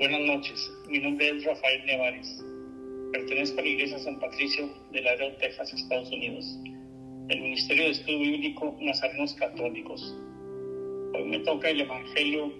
Buenas 0.00 0.22
noches, 0.22 0.72
mi 0.88 0.98
nombre 0.98 1.28
es 1.28 1.44
Rafael 1.44 1.84
Nevares. 1.84 2.42
Pertenezco 3.12 3.60
a 3.60 3.62
la 3.62 3.68
Iglesia 3.68 3.98
San 3.98 4.18
Patricio 4.18 4.66
de 4.92 5.02
Laredo, 5.02 5.36
Texas, 5.36 5.74
Estados 5.74 6.10
Unidos, 6.10 6.58
del 7.26 7.42
Ministerio 7.42 7.84
de 7.84 7.90
Estudio 7.90 8.18
Bíblico 8.18 8.78
Nazarenos 8.80 9.34
Católicos. 9.34 10.16
Hoy 11.12 11.24
me 11.24 11.40
toca 11.40 11.68
el 11.68 11.82
Evangelio 11.82 12.50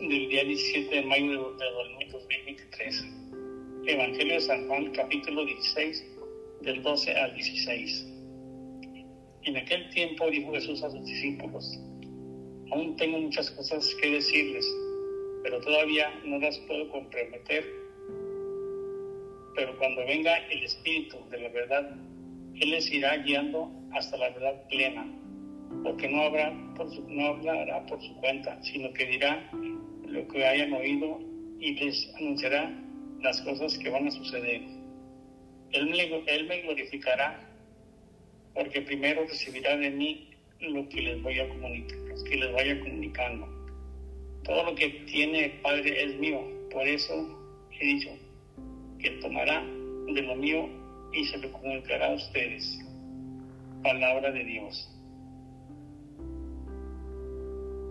del 0.00 0.28
día 0.28 0.42
17 0.42 0.92
de 0.92 1.02
mayo 1.02 1.54
de 1.54 1.64
2023. 2.10 3.04
Evangelio 3.86 4.34
de 4.34 4.40
San 4.40 4.66
Juan, 4.66 4.90
capítulo 4.90 5.44
16, 5.44 6.04
del 6.62 6.82
12 6.82 7.14
al 7.14 7.32
16. 7.32 8.08
En 9.44 9.56
aquel 9.56 9.88
tiempo 9.90 10.28
dijo 10.32 10.52
Jesús 10.52 10.82
a 10.82 10.90
sus 10.90 11.04
discípulos, 11.04 11.78
aún 12.72 12.96
tengo 12.96 13.20
muchas 13.20 13.48
cosas 13.52 13.94
que 14.02 14.10
decirles 14.10 14.66
pero 15.42 15.60
todavía 15.60 16.12
no 16.24 16.38
las 16.38 16.58
puedo 16.60 16.88
comprometer. 16.90 17.64
Pero 19.54 19.76
cuando 19.78 20.04
venga 20.06 20.36
el 20.48 20.62
Espíritu 20.64 21.16
de 21.30 21.38
la 21.40 21.48
verdad, 21.48 21.96
Él 22.60 22.70
les 22.70 22.90
irá 22.90 23.16
guiando 23.18 23.70
hasta 23.92 24.16
la 24.16 24.30
verdad 24.30 24.68
plena, 24.68 25.06
porque 25.82 26.08
no, 26.08 26.22
habrá 26.22 26.52
por 26.76 26.90
su, 26.90 27.02
no 27.08 27.26
hablará 27.26 27.84
por 27.86 28.00
su 28.00 28.14
cuenta, 28.16 28.62
sino 28.62 28.92
que 28.92 29.06
dirá 29.06 29.50
lo 30.06 30.26
que 30.28 30.44
hayan 30.44 30.72
oído 30.72 31.20
y 31.58 31.74
les 31.74 32.14
anunciará 32.16 32.72
las 33.20 33.40
cosas 33.42 33.76
que 33.78 33.90
van 33.90 34.06
a 34.06 34.10
suceder. 34.10 34.62
Él 35.72 35.86
me, 35.90 36.22
él 36.26 36.46
me 36.48 36.62
glorificará, 36.62 37.48
porque 38.54 38.80
primero 38.82 39.22
recibirá 39.26 39.76
de 39.76 39.90
mí 39.90 40.30
lo 40.60 40.88
que 40.88 41.02
les 41.02 41.22
voy 41.22 41.38
a 41.38 41.48
comunicar, 41.48 41.98
que 42.28 42.36
les 42.36 42.52
vaya 42.52 42.80
comunicando 42.80 43.59
todo 44.44 44.64
lo 44.64 44.74
que 44.74 44.88
tiene 45.06 45.46
el 45.46 45.52
Padre 45.60 46.04
es 46.04 46.18
mío. 46.18 46.40
Por 46.70 46.86
eso 46.86 47.14
he 47.78 47.84
dicho 47.84 48.10
que 48.98 49.10
tomará 49.22 49.62
de 49.62 50.22
lo 50.22 50.34
mío 50.36 50.68
y 51.12 51.24
se 51.24 51.38
lo 51.38 51.50
comunicará 51.52 52.12
a 52.12 52.14
ustedes. 52.14 52.78
Palabra 53.82 54.30
de 54.30 54.44
Dios. 54.44 54.90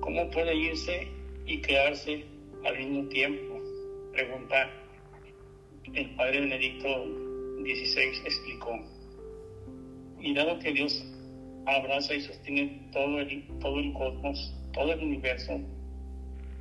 ¿Cómo 0.00 0.30
puede 0.30 0.54
irse 0.54 1.08
y 1.46 1.60
quedarse 1.60 2.24
al 2.64 2.78
mismo 2.78 3.08
tiempo? 3.08 3.60
Pregunta 4.12 4.70
el 5.94 6.10
Padre 6.16 6.40
Benedicto 6.40 6.88
XVI 7.62 8.22
explicó. 8.24 8.78
Y 10.20 10.34
dado 10.34 10.58
que 10.58 10.72
Dios 10.72 11.04
abraza 11.66 12.14
y 12.14 12.20
sostiene 12.20 12.88
todo 12.92 13.20
el, 13.20 13.46
todo 13.60 13.78
el 13.78 13.92
cosmos, 13.92 14.54
todo 14.72 14.92
el 14.92 15.00
universo, 15.00 15.60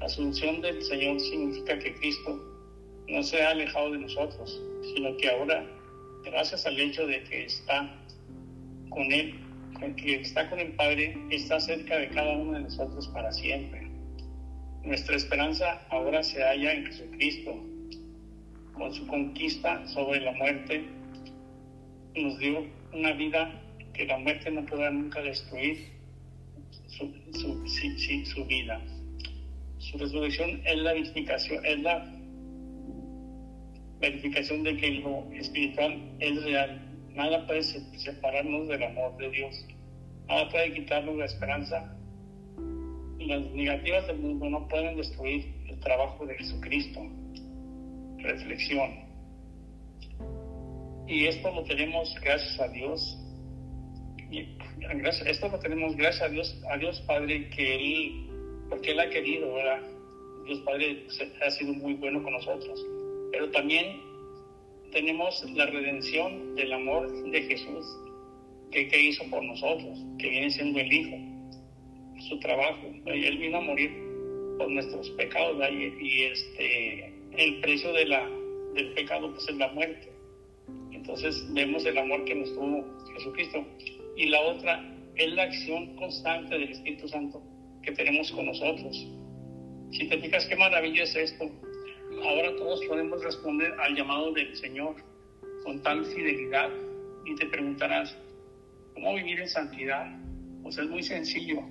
asunción 0.00 0.60
del 0.60 0.82
Señor 0.82 1.20
significa 1.20 1.78
que 1.78 1.94
Cristo 1.94 2.54
no 3.08 3.22
se 3.22 3.42
ha 3.42 3.50
alejado 3.50 3.92
de 3.92 3.98
nosotros, 3.98 4.60
sino 4.94 5.16
que 5.16 5.28
ahora, 5.28 5.66
gracias 6.24 6.66
al 6.66 6.78
hecho 6.78 7.06
de 7.06 7.22
que 7.24 7.44
está 7.44 7.94
con 8.90 9.12
Él, 9.12 9.34
que 9.96 10.20
está 10.20 10.48
con 10.48 10.58
el 10.58 10.72
Padre, 10.72 11.16
está 11.30 11.60
cerca 11.60 11.98
de 11.98 12.08
cada 12.08 12.36
uno 12.36 12.52
de 12.52 12.60
nosotros 12.60 13.08
para 13.08 13.32
siempre. 13.32 13.90
Nuestra 14.82 15.16
esperanza 15.16 15.82
ahora 15.90 16.22
se 16.22 16.42
halla 16.42 16.72
en 16.72 16.86
Jesucristo. 16.86 17.54
Con 18.72 18.92
su 18.92 19.06
conquista 19.06 19.86
sobre 19.86 20.20
la 20.20 20.32
muerte, 20.32 20.84
nos 22.16 22.38
dio 22.38 22.66
una 22.92 23.12
vida 23.12 23.62
que 23.92 24.04
la 24.04 24.18
muerte 24.18 24.50
no 24.50 24.66
podrá 24.66 24.90
nunca 24.90 25.22
destruir 25.22 25.92
su 26.88 28.44
vida. 28.46 28.82
Su 29.84 29.98
resurrección 29.98 30.62
es 30.64 30.76
la 30.78 30.94
es 30.94 31.78
la 31.80 32.10
verificación 34.00 34.62
de 34.62 34.76
que 34.78 34.90
lo 34.92 35.30
espiritual 35.32 36.16
es 36.20 36.42
real. 36.42 36.80
Nada 37.12 37.46
puede 37.46 37.62
separarnos 37.62 38.68
del 38.68 38.82
amor 38.82 39.14
de 39.18 39.30
Dios. 39.30 39.66
Nada 40.26 40.48
puede 40.48 40.72
quitarnos 40.72 41.16
la 41.16 41.26
esperanza. 41.26 41.96
Las 43.18 43.42
negativas 43.52 44.06
del 44.06 44.20
mundo 44.20 44.48
no 44.48 44.68
pueden 44.68 44.96
destruir 44.96 45.52
el 45.68 45.78
trabajo 45.80 46.24
de 46.24 46.34
Jesucristo. 46.36 47.00
Reflexión. 48.18 48.90
Y 51.06 51.26
esto 51.26 51.54
lo 51.54 51.62
tenemos 51.64 52.14
gracias 52.22 52.58
a 52.58 52.68
Dios. 52.68 53.18
Y 54.30 54.56
esto 55.26 55.48
lo 55.50 55.58
tenemos 55.58 55.94
gracias 55.94 56.22
a 56.22 56.28
Dios, 56.30 56.62
a 56.70 56.78
Dios 56.78 57.00
Padre, 57.02 57.50
que 57.50 57.74
Él 57.74 58.33
porque 58.68 58.92
Él 58.92 59.00
ha 59.00 59.10
querido, 59.10 59.52
¿verdad? 59.54 59.82
Dios 60.46 60.60
Padre 60.60 61.06
ha 61.44 61.50
sido 61.50 61.72
muy 61.74 61.94
bueno 61.94 62.22
con 62.22 62.32
nosotros. 62.32 62.84
Pero 63.32 63.50
también 63.50 64.00
tenemos 64.92 65.44
la 65.54 65.66
redención 65.66 66.54
del 66.54 66.72
amor 66.72 67.10
de 67.30 67.42
Jesús 67.42 67.84
que, 68.70 69.00
hizo 69.00 69.24
por 69.30 69.42
nosotros, 69.42 69.98
que 70.18 70.28
viene 70.28 70.50
siendo 70.50 70.80
el 70.80 70.92
Hijo, 70.92 71.16
su 72.28 72.38
trabajo. 72.40 72.86
Él 73.06 73.38
vino 73.38 73.58
a 73.58 73.60
morir 73.60 73.90
por 74.58 74.68
nuestros 74.68 75.10
pecados 75.10 75.56
y, 75.70 75.94
y, 76.00 76.22
este, 76.22 77.12
el 77.36 77.60
precio 77.60 77.92
de 77.92 78.06
la, 78.06 78.28
del 78.74 78.92
pecado 78.94 79.32
pues, 79.32 79.48
es 79.48 79.56
la 79.56 79.68
muerte. 79.72 80.12
Entonces 80.92 81.46
vemos 81.52 81.84
el 81.86 81.98
amor 81.98 82.24
que 82.24 82.34
nos 82.34 82.52
tuvo 82.54 82.84
Jesucristo. 83.14 83.64
Y 84.16 84.26
la 84.26 84.40
otra 84.40 84.84
es 85.16 85.32
la 85.32 85.44
acción 85.44 85.96
constante 85.96 86.58
del 86.58 86.70
Espíritu 86.70 87.08
Santo 87.08 87.42
que 87.84 87.92
tenemos 87.92 88.32
con 88.32 88.46
nosotros. 88.46 89.06
Si 89.90 90.08
te 90.08 90.18
fijas 90.18 90.46
qué 90.46 90.56
maravilla 90.56 91.04
es 91.04 91.14
esto, 91.14 91.50
ahora 92.24 92.56
todos 92.56 92.84
podemos 92.86 93.22
responder 93.22 93.72
al 93.80 93.94
llamado 93.94 94.32
del 94.32 94.56
Señor 94.56 94.96
con 95.62 95.82
tal 95.82 96.04
fidelidad 96.04 96.70
y 97.24 97.34
te 97.36 97.46
preguntarás, 97.46 98.16
¿cómo 98.94 99.14
vivir 99.14 99.40
en 99.40 99.48
santidad? 99.48 100.18
Pues 100.62 100.78
es 100.78 100.88
muy 100.88 101.02
sencillo, 101.02 101.62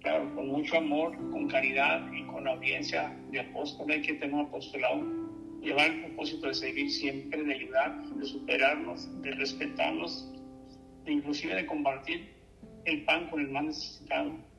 claro, 0.00 0.34
con 0.34 0.48
mucho 0.48 0.78
amor, 0.78 1.16
con 1.30 1.48
caridad 1.48 2.10
y 2.12 2.24
con 2.24 2.46
audiencia 2.46 3.16
de 3.30 3.40
apóstol, 3.40 3.90
hay 3.90 4.02
que 4.02 4.14
tener 4.14 4.34
un 4.34 4.46
apostolado, 4.46 5.04
llevar 5.60 5.90
el 5.90 6.00
propósito 6.04 6.46
de 6.46 6.54
seguir 6.54 6.90
siempre, 6.90 7.42
de 7.42 7.54
ayudar, 7.54 8.02
de 8.04 8.24
superarnos, 8.24 9.22
de 9.22 9.32
respetarnos, 9.32 10.32
de 11.04 11.12
inclusive 11.12 11.54
de 11.54 11.66
compartir 11.66 12.28
el 12.84 13.04
pan 13.04 13.28
con 13.28 13.40
el 13.40 13.50
más 13.50 13.64
necesitado 13.64 14.50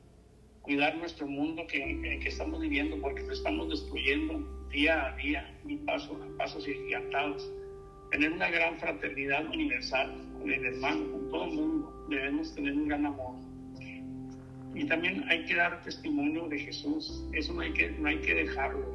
cuidar 0.62 0.96
nuestro 0.96 1.26
mundo 1.26 1.66
que, 1.66 2.18
que 2.22 2.28
estamos 2.28 2.60
viviendo, 2.60 2.98
porque 3.00 3.22
lo 3.22 3.32
estamos 3.32 3.68
destruyendo 3.68 4.40
día 4.70 5.06
a 5.06 5.16
día 5.16 5.60
y 5.66 5.76
paso 5.78 6.18
a 6.22 6.38
pasos 6.38 6.64
gigantados. 6.64 7.50
Tener 8.10 8.32
una 8.32 8.50
gran 8.50 8.78
fraternidad 8.78 9.46
universal 9.46 10.14
con 10.38 10.50
el 10.50 10.64
hermano, 10.64 11.10
con 11.10 11.30
todo 11.30 11.44
el 11.44 11.54
mundo. 11.54 12.06
Debemos 12.08 12.54
tener 12.54 12.74
un 12.74 12.88
gran 12.88 13.06
amor. 13.06 13.36
Y 14.74 14.84
también 14.86 15.24
hay 15.28 15.44
que 15.44 15.56
dar 15.56 15.82
testimonio 15.82 16.48
de 16.48 16.58
Jesús. 16.58 17.24
Eso 17.32 17.52
no 17.52 17.60
hay 17.60 17.72
que, 17.72 17.90
no 17.90 18.08
hay 18.08 18.18
que 18.18 18.34
dejarlo. 18.34 18.94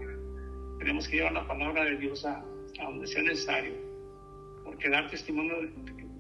Tenemos 0.80 1.08
que 1.08 1.18
llevar 1.18 1.34
la 1.34 1.48
palabra 1.48 1.84
de 1.84 1.98
Dios 1.98 2.26
a 2.26 2.44
donde 2.80 3.08
sea 3.08 3.24
necesario. 3.24 3.74
Porque 4.64 4.90
dar 4.90 5.10
testimonio, 5.10 5.56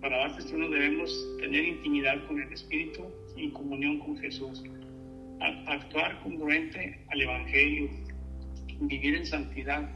para 0.01 0.17
dar 0.17 0.35
testimonio 0.35 0.69
debemos 0.69 1.37
tener 1.39 1.65
intimidad 1.65 2.25
con 2.27 2.41
el 2.41 2.51
Espíritu 2.51 3.05
y 3.35 3.49
comunión 3.51 3.99
con 3.99 4.17
Jesús 4.17 4.63
actuar 5.39 6.21
congruente 6.23 6.99
al 7.09 7.21
Evangelio, 7.21 7.89
vivir 8.81 9.15
en 9.15 9.25
santidad. 9.25 9.89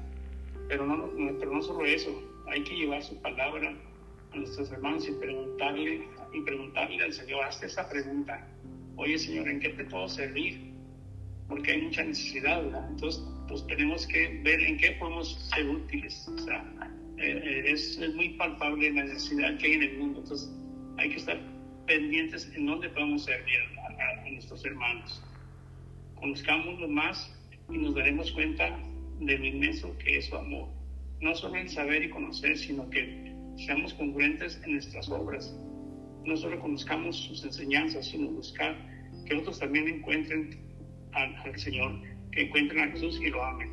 Pero 0.67 0.85
no, 0.85 1.09
pero 1.39 1.53
no 1.53 1.61
solo 1.61 1.85
eso, 1.85 2.11
hay 2.47 2.63
que 2.63 2.75
llevar 2.75 3.03
su 3.03 3.19
palabra 3.21 3.75
a 4.31 4.35
nuestros 4.35 4.71
hermanos 4.71 5.07
y 5.07 5.11
preguntarle, 5.13 6.07
y 6.33 6.41
preguntarle 6.41 7.03
al 7.03 7.13
Señor, 7.13 7.43
hazte 7.43 7.65
esa 7.65 7.89
pregunta. 7.89 8.47
Oye 8.95 9.17
Señor, 9.17 9.49
¿en 9.49 9.59
qué 9.59 9.69
te 9.69 9.83
puedo 9.85 10.07
servir? 10.07 10.71
Porque 11.47 11.71
hay 11.71 11.81
mucha 11.81 12.03
necesidad, 12.03 12.63
¿verdad? 12.63 12.89
Entonces, 12.89 13.23
pues 13.47 13.65
tenemos 13.67 14.07
que 14.07 14.39
ver 14.43 14.61
en 14.61 14.77
qué 14.77 14.91
podemos 14.91 15.49
ser 15.49 15.67
útiles. 15.67 16.25
O 16.29 16.37
sea, 16.37 16.63
eh, 17.17 17.41
eh, 17.43 17.71
es, 17.71 17.99
muy 18.15 18.29
palpable 18.29 18.91
la 18.91 19.03
necesidad 19.03 19.57
que 19.57 19.67
hay 19.67 19.73
en 19.73 19.83
el 19.83 19.97
mundo. 19.97 20.19
Entonces, 20.21 20.49
hay 20.97 21.09
que 21.09 21.17
estar 21.17 21.37
pendientes 21.87 22.49
en 22.55 22.67
dónde 22.67 22.87
podemos 22.89 23.25
servir 23.25 23.57
a 23.99 24.29
nuestros 24.29 24.63
hermanos 24.65 25.21
conozcámoslo 26.21 26.87
más 26.87 27.35
y 27.69 27.77
nos 27.77 27.95
daremos 27.95 28.31
cuenta 28.31 28.79
de 29.19 29.37
lo 29.37 29.45
inmenso 29.45 29.97
que 29.97 30.17
es 30.17 30.25
su 30.25 30.35
amor. 30.35 30.69
No 31.19 31.35
solo 31.35 31.57
en 31.57 31.69
saber 31.69 32.03
y 32.03 32.09
conocer, 32.09 32.57
sino 32.57 32.89
que 32.89 33.35
seamos 33.57 33.93
congruentes 33.95 34.61
en 34.63 34.73
nuestras 34.73 35.09
obras. 35.09 35.53
No 36.23 36.37
solo 36.37 36.59
conozcamos 36.59 37.17
sus 37.17 37.43
enseñanzas, 37.43 38.07
sino 38.07 38.29
buscar 38.29 38.75
que 39.25 39.35
otros 39.35 39.59
también 39.59 39.87
encuentren 39.87 40.57
al, 41.13 41.35
al 41.35 41.59
Señor, 41.59 41.99
que 42.31 42.43
encuentren 42.43 42.89
a 42.89 42.91
Jesús 42.91 43.19
y 43.21 43.29
lo 43.29 43.43
amen. 43.43 43.69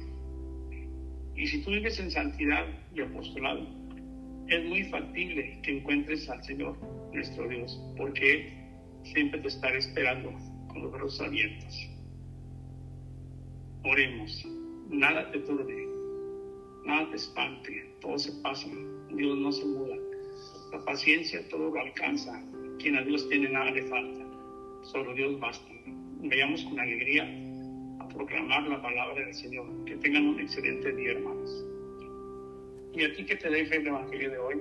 Y 1.36 1.46
si 1.46 1.62
tú 1.62 1.70
vives 1.70 2.00
en 2.00 2.10
santidad 2.10 2.66
y 2.94 3.00
apostolado, 3.00 3.66
es 4.48 4.64
muy 4.64 4.84
factible 4.84 5.60
que 5.62 5.78
encuentres 5.78 6.28
al 6.28 6.42
Señor, 6.42 6.76
nuestro 7.12 7.46
Dios, 7.46 7.78
porque 7.96 8.32
Él 8.32 8.52
siempre 9.04 9.40
te 9.40 9.48
estará 9.48 9.76
esperando 9.76 10.32
con 10.68 10.82
los 10.82 10.92
brazos 10.92 11.20
abiertos. 11.20 11.97
Oremos. 13.90 14.46
nada 14.90 15.30
te 15.30 15.38
turbe, 15.38 15.88
nada 16.84 17.08
te 17.08 17.16
espante, 17.16 17.90
todo 18.02 18.18
se 18.18 18.32
pasa, 18.42 18.68
Dios 19.14 19.38
no 19.38 19.50
se 19.50 19.64
muda. 19.64 19.96
La 20.72 20.84
paciencia 20.84 21.48
todo 21.48 21.70
lo 21.70 21.80
alcanza, 21.80 22.44
quien 22.78 22.96
a 22.96 23.02
Dios 23.02 23.26
tiene 23.30 23.48
nada 23.48 23.70
le 23.70 23.82
falta, 23.84 24.26
solo 24.82 25.14
Dios 25.14 25.40
basta. 25.40 25.72
Veamos 26.20 26.64
con 26.64 26.78
alegría 26.78 27.24
a 27.98 28.08
proclamar 28.08 28.68
la 28.68 28.82
palabra 28.82 29.24
del 29.24 29.32
Señor. 29.32 29.66
Que 29.86 29.96
tengan 29.96 30.26
un 30.26 30.40
excelente 30.40 30.92
día, 30.92 31.12
hermanos. 31.12 31.64
Y 32.92 33.04
a 33.04 33.14
ti 33.14 33.24
que 33.24 33.36
te 33.36 33.48
deje 33.48 33.76
el 33.76 33.86
Evangelio 33.86 34.30
de 34.30 34.38
hoy, 34.38 34.56